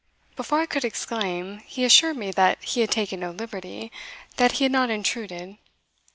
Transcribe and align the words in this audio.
Before 0.35 0.59
I 0.59 0.65
could 0.65 0.83
exclaim, 0.83 1.59
he 1.67 1.85
assured 1.85 2.17
me 2.17 2.31
that 2.31 2.63
he 2.63 2.81
had 2.81 2.89
taken 2.89 3.19
no 3.19 3.29
liberty, 3.29 3.91
that 4.37 4.53
he 4.53 4.65
had 4.65 4.71
not 4.71 4.89
intruded. 4.89 5.57